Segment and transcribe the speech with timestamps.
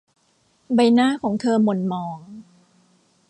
[0.75, 2.19] ใบหน้าของเธอหม่นหมอง